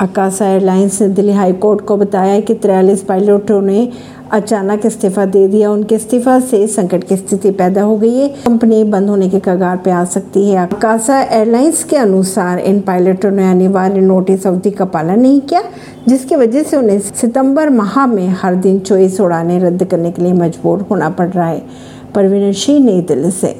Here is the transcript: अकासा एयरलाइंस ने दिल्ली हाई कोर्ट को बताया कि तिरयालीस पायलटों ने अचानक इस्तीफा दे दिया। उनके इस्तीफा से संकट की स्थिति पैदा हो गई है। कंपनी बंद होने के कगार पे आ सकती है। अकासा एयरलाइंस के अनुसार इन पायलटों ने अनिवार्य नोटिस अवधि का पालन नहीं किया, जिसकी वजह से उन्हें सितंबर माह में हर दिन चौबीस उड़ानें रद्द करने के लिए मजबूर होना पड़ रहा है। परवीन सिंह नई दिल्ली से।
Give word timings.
अकासा 0.00 0.48
एयरलाइंस 0.48 1.00
ने 1.02 1.08
दिल्ली 1.08 1.32
हाई 1.32 1.52
कोर्ट 1.52 1.80
को 1.80 1.96
बताया 1.96 2.40
कि 2.40 2.54
तिरयालीस 2.54 3.02
पायलटों 3.02 3.60
ने 3.62 3.88
अचानक 4.32 4.86
इस्तीफा 4.86 5.24
दे 5.24 5.46
दिया। 5.48 5.70
उनके 5.70 5.94
इस्तीफा 5.94 6.38
से 6.40 6.66
संकट 6.66 7.04
की 7.04 7.16
स्थिति 7.16 7.50
पैदा 7.50 7.82
हो 7.82 7.96
गई 7.96 8.14
है। 8.14 8.28
कंपनी 8.28 8.84
बंद 8.84 9.08
होने 9.08 9.28
के 9.28 9.40
कगार 9.40 9.76
पे 9.76 9.90
आ 9.90 10.04
सकती 10.04 10.48
है। 10.50 10.66
अकासा 10.66 11.20
एयरलाइंस 11.20 11.84
के 11.84 11.96
अनुसार 11.96 12.58
इन 12.58 12.80
पायलटों 12.80 13.30
ने 13.30 13.50
अनिवार्य 13.50 14.00
नोटिस 14.00 14.46
अवधि 14.46 14.70
का 14.70 14.84
पालन 14.84 15.20
नहीं 15.20 15.40
किया, 15.40 15.62
जिसकी 16.08 16.36
वजह 16.36 16.62
से 16.62 16.76
उन्हें 16.76 16.98
सितंबर 16.98 17.70
माह 17.70 18.06
में 18.06 18.28
हर 18.28 18.54
दिन 18.54 18.78
चौबीस 18.78 19.20
उड़ानें 19.20 19.60
रद्द 19.60 19.84
करने 19.84 20.10
के 20.10 20.22
लिए 20.22 20.32
मजबूर 20.32 20.86
होना 20.90 21.10
पड़ 21.10 21.28
रहा 21.28 21.48
है। 21.48 21.62
परवीन 22.14 22.52
सिंह 22.52 22.84
नई 22.84 23.00
दिल्ली 23.00 23.30
से। 23.30 23.56